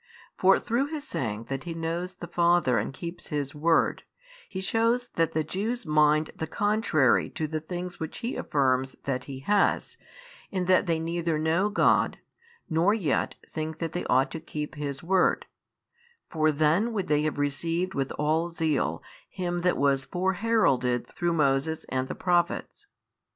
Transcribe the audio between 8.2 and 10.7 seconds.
He affirms that He has, in